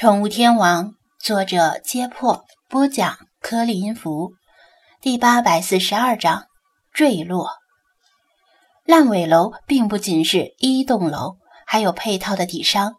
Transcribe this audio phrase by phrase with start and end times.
[0.00, 4.32] 宠物天王，作者：揭破，播讲：颗粒音符，
[5.02, 6.46] 第八百四十二章：
[6.90, 7.50] 坠落。
[8.86, 11.36] 烂尾楼并不仅是一栋楼，
[11.66, 12.94] 还有配套的底商。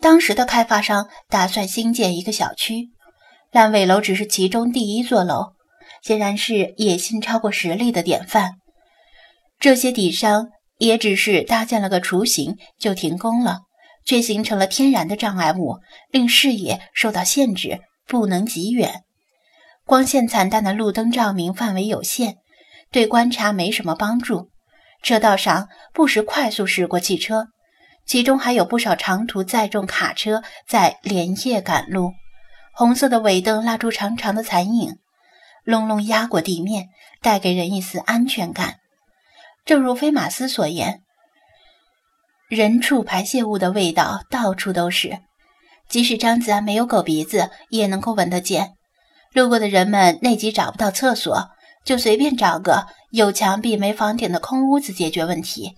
[0.00, 2.88] 当时的开发商打算新建一个小区，
[3.52, 5.52] 烂尾楼只是其中第一座楼，
[6.02, 8.54] 显然是野心超过实力的典范。
[9.60, 10.48] 这些底商
[10.78, 13.60] 也只是搭建了个雏形就停工了。
[14.04, 15.80] 却形成了天然的障碍物，
[16.10, 19.02] 令视野受到限制，不能极远。
[19.86, 22.36] 光线惨淡的路灯照明范围有限，
[22.90, 24.50] 对观察没什么帮助。
[25.02, 27.48] 车道上不时快速驶过汽车，
[28.06, 32.12] 其中还有不少长途载重卡车在连夜赶路。
[32.72, 34.96] 红色的尾灯拉出长长的残影，
[35.62, 36.88] 隆隆压过地面，
[37.20, 38.76] 带给人一丝安全感。
[39.64, 41.03] 正如菲马斯所言。
[42.54, 45.18] 人畜排泄物的味道到处都是，
[45.88, 48.74] 即使张子安没有狗鼻子，也能够闻得见。
[49.32, 51.48] 路过的人们内急找不到厕所，
[51.84, 55.74] 就随便找个有墙壁没房顶的空屋子解决问题。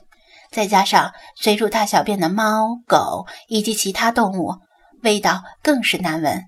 [0.53, 4.55] 再加上随处大小便的猫、狗以及其他动物，
[5.03, 6.45] 味道更是难闻。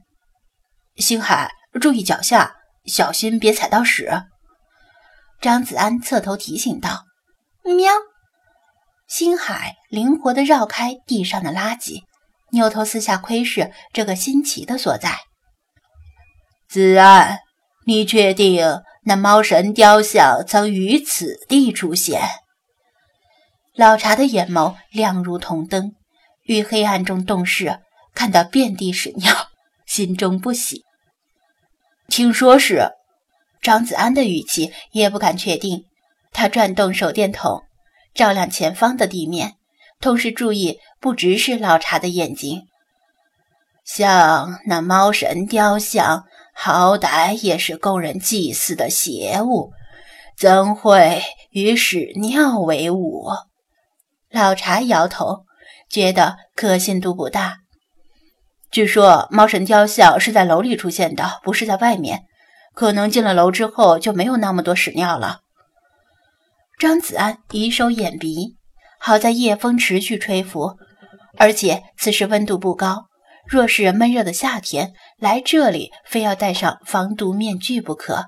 [0.97, 4.25] 星海，注意脚下，小心别踩到屎。
[5.41, 7.05] 张子安侧头提醒道
[7.65, 7.91] ：“喵。”
[9.09, 12.03] 星海灵活地绕开地上的垃圾，
[12.51, 15.19] 扭头四下窥视这个新奇的所在。
[16.69, 17.39] 子安，
[17.87, 22.21] 你确定那猫神雕像曾于此地出现？
[23.75, 25.95] 老茶的眼眸亮如铜灯，
[26.43, 27.81] 于黑暗中洞视，
[28.15, 29.33] 看到遍地屎尿，
[29.87, 30.85] 心中不喜。
[32.09, 32.91] 听说是。
[33.61, 35.85] 张子安的语气也不敢确定，
[36.31, 37.65] 他转动手电筒。
[38.15, 39.55] 照亮前方的地面，
[40.01, 42.63] 同时注意不直视老茶的眼睛。
[43.85, 49.71] 像那猫神雕像，好歹也是供人祭祀的邪物，
[50.37, 53.31] 怎会与屎尿为伍？
[54.31, 55.47] 老茶摇头，
[55.89, 57.59] 觉得可信度不大。
[58.71, 62.25] 据说猫神雕像是在楼里出现的，不是在外面，
[62.75, 65.41] 可能进了楼之后就没有那么多屎尿了。
[66.79, 68.57] 张子安以手掩鼻，
[69.01, 70.77] 好在夜风持续吹拂，
[71.37, 73.07] 而且此时温度不高。
[73.47, 78.27] 若是闷热的夏天，来这里非要戴上防毒面具不可。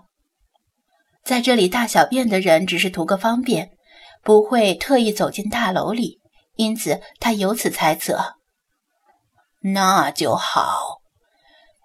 [1.23, 3.71] 在这里大小便的人只是图个方便，
[4.25, 6.19] 不会特意走进大楼里，
[6.57, 8.35] 因此他由此猜测。
[9.63, 10.99] 那就好。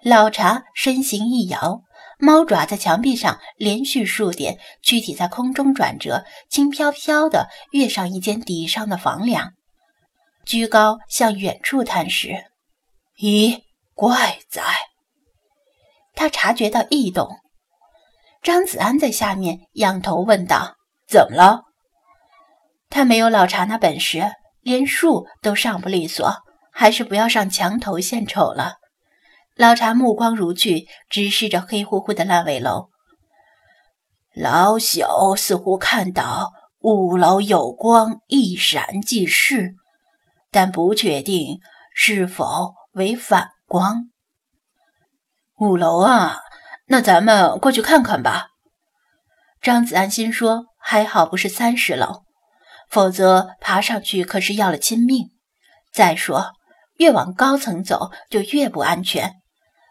[0.03, 1.81] 老茶身形一摇。
[2.19, 9.51] 猫爪在墙壁上连续数点，躯体在空中转折，轻飘飘地跃上一间底上的房梁，
[10.45, 12.45] 居高向远处探视。
[13.19, 13.61] 咦，
[13.93, 14.61] 怪哉！
[16.13, 17.29] 他察觉到异动。
[18.41, 20.75] 张子安在下面仰头问道
[21.09, 21.63] ：“怎么了？”
[22.89, 26.31] 他没有老查那本事，连树都上不利索，
[26.71, 28.75] 还是不要上墙头献丑了。
[29.57, 32.89] 老茶目光如炬，直视着黑乎乎的烂尾楼。
[34.35, 39.75] 老朽似乎看到五楼有光一闪即逝，
[40.51, 41.61] 但不确定
[41.93, 44.09] 是否为反光。
[45.57, 46.41] 五楼啊，
[46.87, 48.47] 那咱们过去看看吧。
[49.61, 52.23] 张子安心说：“还好不是三十楼，
[52.89, 55.29] 否则爬上去可是要了亲命。
[55.93, 56.51] 再说，
[56.97, 59.35] 越往高层走就越不安全。”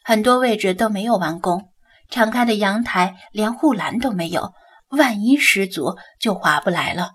[0.06, 1.70] 很多位置都没有完工，
[2.10, 4.52] 敞开的阳台连护栏都没有，
[4.90, 7.12] 万一失足就划不来了。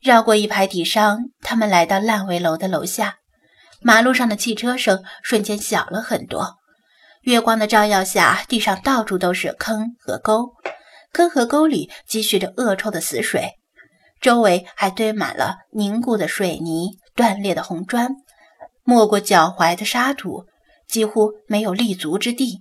[0.00, 3.16] 绕过一排底商，他们来到烂尾楼的楼下，
[3.82, 6.56] 马路上的汽车声瞬间小了很多。
[7.24, 10.54] 月光的照耀下，地上到处都是坑和沟，
[11.12, 13.50] 坑和沟里积蓄着恶臭的死水，
[14.18, 18.16] 周围还堆满了凝固的水泥、断裂的红砖、
[18.82, 20.46] 没过脚踝的沙土。
[20.92, 22.60] 几乎没有立足之地。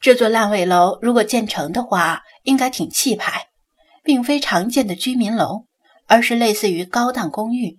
[0.00, 3.46] 这座烂尾楼如果建成的话，应该挺气派，
[4.02, 5.66] 并非常见的居民楼，
[6.08, 7.76] 而是类似于高档公寓。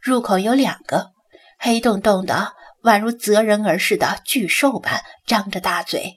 [0.00, 1.10] 入口有两个，
[1.58, 2.54] 黑洞洞的，
[2.84, 6.14] 宛如择人而噬的巨兽般张着大嘴。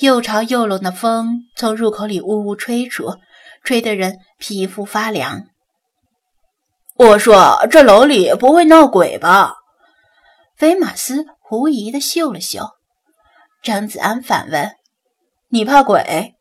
[0.00, 3.18] 又潮又冷的风从入口里呜呜吹出，
[3.62, 5.44] 吹得人皮肤发凉。
[6.96, 9.54] 我说：“这楼里不会闹鬼吧？”
[10.56, 12.70] 菲马斯狐疑地嗅了嗅，
[13.62, 14.76] 张子安反问
[15.50, 16.34] ：“你怕鬼？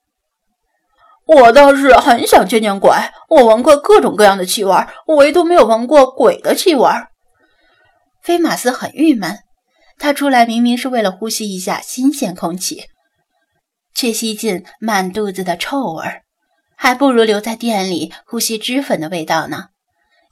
[1.25, 2.91] 我倒是很想见见鬼。
[3.29, 4.75] 我闻过各种各样的气味，
[5.07, 6.87] 唯独没有闻过鬼的气味。”
[8.21, 9.39] 菲马斯很郁闷，
[9.97, 12.83] 他出来明明是为了呼吸一下新鲜空气，
[13.95, 16.21] 却吸进满肚子的臭味，
[16.77, 19.69] 还不如留在店里呼吸脂粉的味道呢。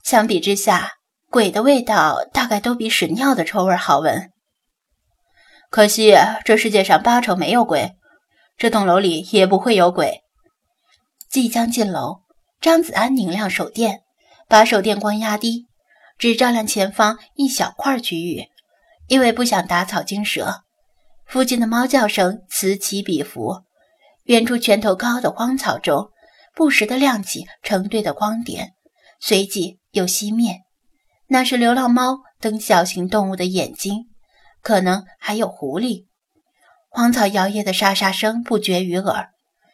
[0.04, 0.92] 相比之下，
[1.32, 4.34] 鬼的味道大概都比屎尿的臭味好闻。
[5.70, 6.14] 可惜
[6.44, 7.94] 这世界上八成没有鬼，
[8.58, 10.24] 这栋楼里也不会有鬼。
[11.30, 12.24] 即将进楼，
[12.60, 14.02] 张子安拧亮手电，
[14.50, 15.68] 把手电光压低，
[16.18, 18.50] 只照亮前方一小块区域。
[19.08, 20.64] 因为不想打草惊蛇，
[21.26, 23.62] 附近的猫叫声此起彼伏。
[24.26, 26.10] 远处拳头高的荒草中，
[26.54, 28.74] 不时地亮起成对的光点，
[29.22, 30.64] 随即又熄灭。
[31.34, 34.10] 那是流浪猫等小型动物的眼睛，
[34.62, 36.08] 可能还有狐狸。
[36.90, 39.30] 荒草摇曳的沙沙声不绝于耳。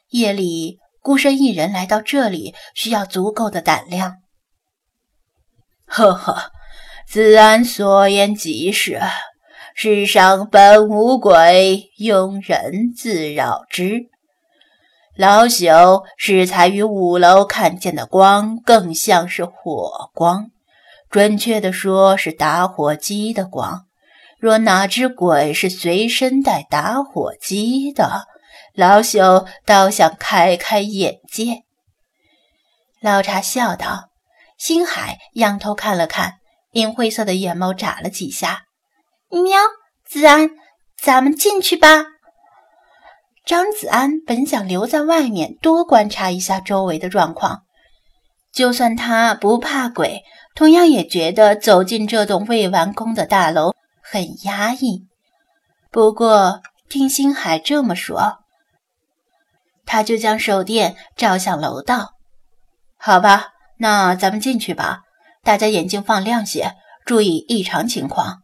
[0.09, 4.18] 夜里孤身一人来到这里，需要足够的胆量。
[5.88, 6.51] 呵呵。
[7.07, 9.01] 子安所言极是，
[9.74, 14.10] 世上本无鬼，庸人自扰之。
[15.15, 20.51] 老朽适才于五楼看见的光，更像是火光，
[21.09, 23.86] 准确的说是打火机的光。
[24.39, 28.27] 若哪只鬼是随身带打火机的，
[28.74, 31.63] 老朽倒想开开眼界。
[33.01, 34.09] 老茶笑道
[34.57, 36.36] ：“星海仰头看了看。”
[36.74, 38.65] 银灰色的眼眸眨了几下，
[39.30, 39.57] 喵！
[40.06, 40.51] 子安，
[41.01, 42.06] 咱们进去吧。
[43.45, 47.63] 张子安本想留在外面多观察一下周围的状况，
[48.51, 50.21] 就算他不怕鬼，
[50.57, 55.06] 同样也觉得走进这栋未完工的大楼很压抑。
[55.92, 58.39] 不过听星海这么说，
[59.86, 62.13] 他就将手电照向楼道。
[62.98, 65.01] 好吧，那咱们进去吧。
[65.44, 66.74] 大家眼睛放亮些，
[67.06, 68.42] 注意异常情况。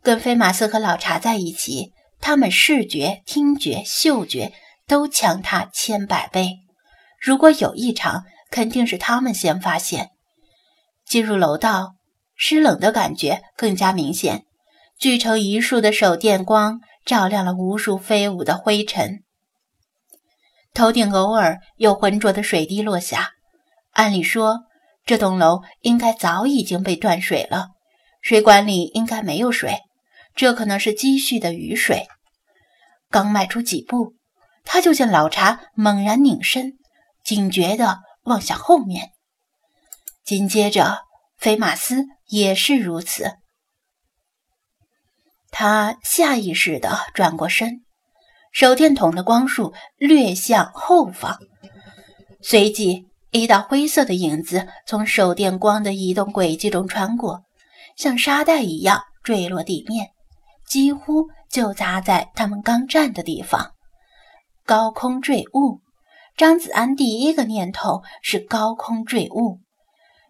[0.00, 4.52] 跟飞马斯和老茶在一起，他们视觉、听觉、嗅觉
[4.86, 6.58] 都强他千百倍。
[7.20, 10.10] 如果有异常，肯定是他们先发现。
[11.06, 11.94] 进入楼道，
[12.34, 14.44] 湿冷的感觉更加明显。
[14.98, 19.24] 聚成一束的手电光照亮了无数飞舞的灰尘，
[20.72, 23.32] 头顶偶尔有浑浊的水滴落下。
[23.90, 24.60] 按理说，
[25.04, 27.68] 这栋楼应该早已经被断水了，
[28.22, 29.80] 水管里应该没有水，
[30.34, 32.06] 这可能是积蓄的雨水。
[33.10, 34.14] 刚迈出几步，
[34.64, 36.78] 他就见老茶猛然拧身，
[37.24, 39.10] 警觉地望向后面。
[40.24, 41.04] 紧接着，
[41.36, 43.32] 菲马斯也是如此。
[45.50, 47.84] 他下意识地转过身，
[48.50, 51.38] 手电筒的光束略向后方，
[52.42, 53.06] 随即。
[53.30, 57.42] 一道灰色的影子从手电光的移动轨迹中穿过，
[57.96, 60.10] 像沙袋一样坠落地面，
[60.68, 63.72] 几乎就砸在他们刚站的地方。
[64.64, 65.80] 高空坠物，
[66.36, 69.63] 张子安第一个念头是高空坠物。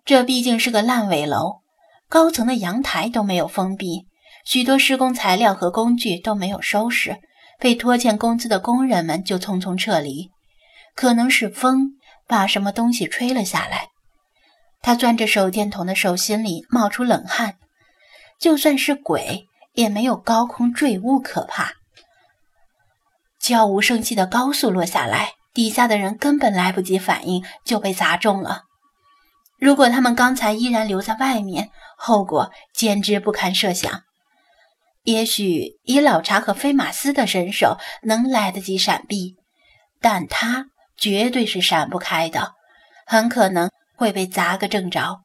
[0.04, 1.60] 这毕竟是个烂尾楼，
[2.08, 4.06] 高层的阳台都没有封闭，
[4.44, 7.18] 许多施工材料和工具都没有收拾，
[7.58, 10.30] 被拖欠工资的工人们就匆匆撤离。
[10.94, 11.98] 可能是风。
[12.26, 13.90] 把什么东西吹了下来，
[14.80, 17.56] 他攥着手电筒的手心里冒出冷汗。
[18.40, 21.74] 就算是鬼，也没有高空坠物可怕。
[23.38, 28.62] 悄无声息的高速落下来，底下的人根本来不及反应就被砸中了。
[29.58, 34.02] 如果他们刚才依然留在外面，后果简直不堪设想。
[35.02, 39.36] 也许以老查和飞马斯的身手能来得及闪避，
[40.00, 40.66] 但他。
[40.96, 42.52] 绝对是闪不开的，
[43.04, 45.22] 很可能会被砸个正着。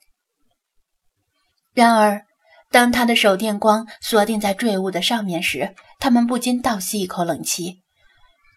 [1.76, 2.24] 然而，
[2.72, 7.84] 当他的手电光锁定在坠物的上面时，他们不禁倒吸一口冷气，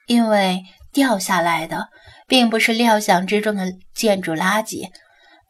[0.07, 1.91] 因为掉下来的
[2.27, 4.91] 并不是料想之中的建筑垃圾，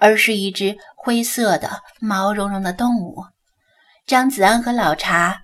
[0.02, 3.22] 而是一只灰色的毛茸茸的动物。
[4.04, 5.42] 张子安和老茶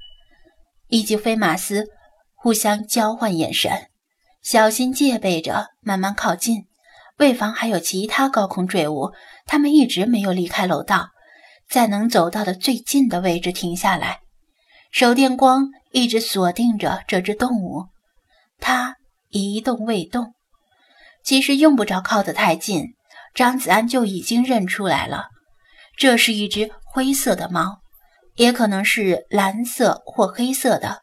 [0.88, 1.86] 以及飞马斯
[2.34, 3.86] 互相交换眼神。
[4.42, 6.66] 小心戒备着，慢慢靠近，
[7.18, 9.12] 为防还有其他高空坠物。
[9.46, 11.10] 他们一直没有离开楼道，
[11.68, 14.22] 在能走到的最近的位置停下来，
[14.90, 17.84] 手电光一直锁定着这只动物。
[18.58, 18.96] 它
[19.28, 20.34] 一动未动。
[21.22, 22.94] 其实用不着靠得太近，
[23.34, 25.28] 张子安就已经认出来了，
[25.96, 27.78] 这是一只灰色的猫，
[28.34, 31.02] 也可能是蓝色或黑色的。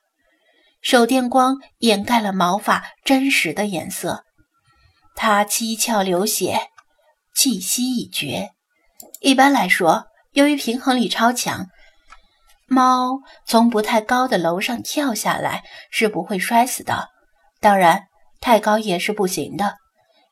[0.81, 4.23] 手电光掩盖了毛发真实的颜色，
[5.15, 6.69] 它七窍流血，
[7.33, 8.51] 气息已绝。
[9.19, 11.67] 一般来说，由于平衡力超强，
[12.67, 17.09] 猫从不太高的楼上跳下来是不会摔死的，
[17.59, 18.03] 当然
[18.39, 19.77] 太高也是不行的。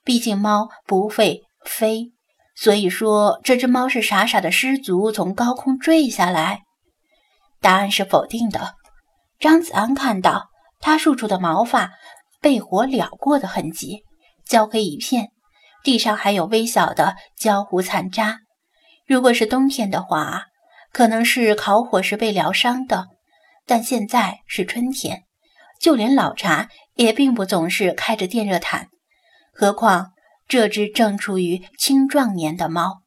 [0.04, 2.12] 毕竟猫不会飞，
[2.55, 6.62] 所以说这只猫是傻傻的失足从高空坠下来。
[7.62, 8.75] 答案是否定的。
[9.39, 11.91] 张子安看到它竖出的毛发
[12.39, 14.03] 被火燎过的痕迹，
[14.46, 15.29] 焦黑一片，
[15.84, 18.39] 地上还有微小的焦糊残渣。
[19.05, 20.46] 如果是冬天的话，
[20.93, 23.08] 可能是烤火时被燎伤的，
[23.65, 25.24] 但现在是春天，
[25.82, 28.88] 就连老茶也并不总是开着电热毯。
[29.53, 30.12] 何况
[30.48, 33.02] 这只正处于青壮年的猫，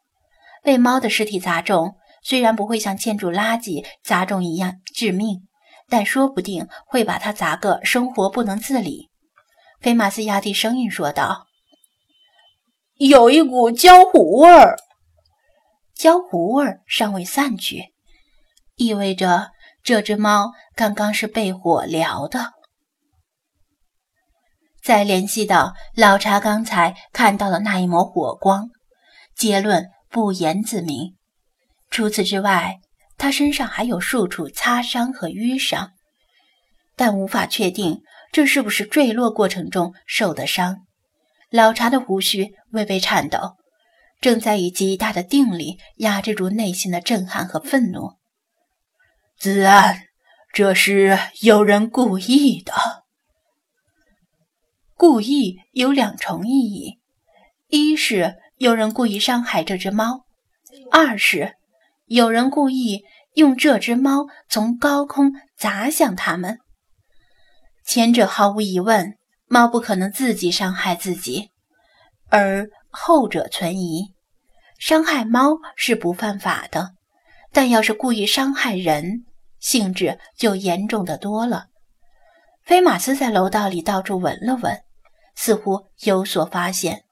[0.63, 5.47] 被猫的尸体砸中，虽然不会像建筑垃圾砸中一样致命，
[5.89, 9.11] 但说不定会把它砸个生活不能自理。
[9.81, 11.47] 菲马斯压低声音说道
[12.99, 14.77] ：“有一股焦糊味儿。”
[15.95, 17.95] 焦糊味儿尚未散去，
[18.75, 19.51] 意味着
[19.83, 22.53] 这只猫刚刚是被火燎的。
[24.87, 28.71] 再联系到老查刚才看到的那一抹火光，
[29.35, 31.17] 结论不言自明。
[31.91, 32.77] 除此之外，
[33.19, 35.91] 他身上还有数处擦伤和淤伤，
[36.95, 38.01] 但无法确定
[38.31, 40.77] 这是不是坠落过程中受的伤。
[41.51, 43.57] 老查的胡须微微颤抖。
[44.21, 48.13] 正在以极大的定力压制住内心的震撼和愤怒。
[49.37, 50.05] 子安，
[50.53, 52.96] 这是有人故意的。
[54.99, 56.99] 故意有两重意义：
[57.69, 60.25] 一是有人故意伤害这只猫；
[60.91, 61.57] 二是
[62.07, 66.59] 有人故意用这只猫从高空砸向他们。
[67.85, 71.51] 前者毫无疑问，猫不可能自己伤害自己，
[72.31, 72.69] 而……
[72.99, 74.15] 后者存疑，
[74.79, 76.93] 伤害猫是不犯法的，
[77.53, 79.27] 但要是故意伤害人，
[79.61, 81.67] 性质就严重的多了。
[82.65, 84.83] 菲马斯在楼道里到处闻了闻，
[85.37, 87.05] 似乎有所发现，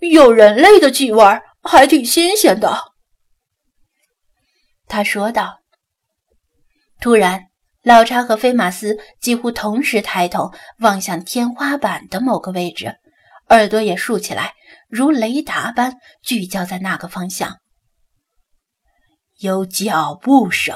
[0.00, 1.22] 有人类的气味，
[1.62, 2.92] 还挺新鲜的。
[4.86, 5.60] 他说道。
[7.00, 7.46] 突然，
[7.84, 12.96] 老查和菲马斯几乎同时抬头望向天花板的某个位置，
[13.50, 14.54] 耳朵也竖起来。
[14.88, 17.58] 如雷达般聚焦在那个方向，
[19.38, 20.74] 有脚步声。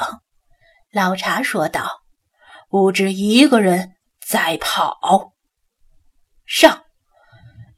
[0.93, 2.03] 老查说道
[2.71, 5.32] ：“不止一个人在跑。”
[6.55, 6.83] 上，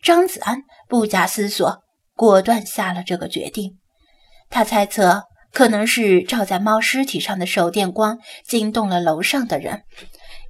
[0.03, 1.85] 张子安不假思索，
[2.17, 3.79] 果断下了这个决定。
[4.51, 9.85] 他猜测，可能是照在猫尸体上的手电光惊动了楼上的人。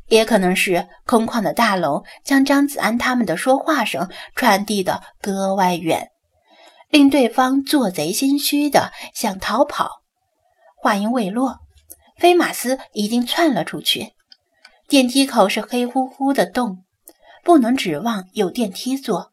[0.09, 6.09] 也可能是空旷的大楼将张子安他们的说话声传递的格外远，
[6.89, 10.01] 令对方做贼心虚的想逃跑。
[10.79, 11.59] 话音未落，
[12.17, 14.15] 菲马斯已经窜了出去。
[14.89, 16.84] 电梯口是黑乎乎的洞，
[17.45, 19.33] 不能指望有电梯坐。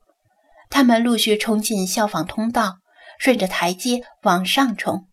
[0.70, 2.78] 他们陆续冲进消防通道，
[3.18, 5.08] 顺着台阶往上冲。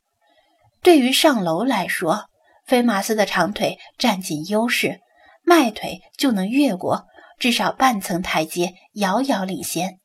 [0.83, 2.27] 对于上楼来说，
[2.67, 5.01] 菲马斯的长腿占尽优势。
[5.43, 7.07] 迈腿就能越过
[7.39, 9.99] 至少半层台阶，遥遥领先。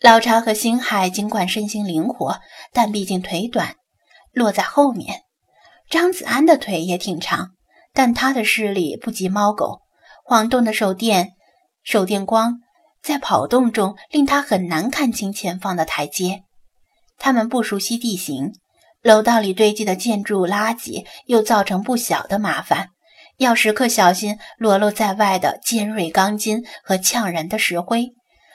[0.00, 2.38] 老查和星海尽管身形灵活，
[2.72, 3.74] 但毕竟腿短，
[4.32, 5.22] 落在后面。
[5.90, 7.56] 张子安的腿也挺长，
[7.92, 9.80] 但他的视力不及猫狗，
[10.26, 11.34] 晃动的手电
[11.82, 12.60] 手电光
[13.02, 16.44] 在跑动中令他很难看清前方的台阶。
[17.18, 18.54] 他们不熟悉地形，
[19.02, 22.88] 楼道里堆积的建筑垃圾又造成不小的麻烦。
[23.36, 28.14] 要时刻小心裸露在外的尖锐钢筋和呛人的石灰，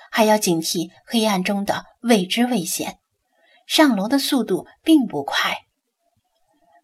[0.10, 2.98] 还要警惕黑暗中的未知危险。
[3.68, 5.60] 上楼的速度并不快。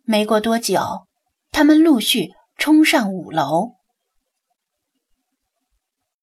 [0.04, 1.08] 没过多久，
[1.52, 3.72] 他们陆续冲上五楼。